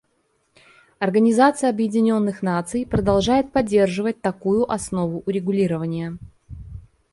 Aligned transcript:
Организация 0.97 1.69
Объединенных 1.69 2.41
Наций 2.41 2.87
продолжает 2.87 3.51
поддерживать 3.51 4.19
такую 4.19 4.63
основу 4.71 5.21
урегулирования. 5.27 6.17